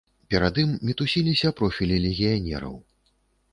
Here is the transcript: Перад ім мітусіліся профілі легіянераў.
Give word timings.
Перад 0.33 0.55
ім 0.63 0.71
мітусіліся 0.89 1.53
профілі 1.61 2.01
легіянераў. 2.09 2.75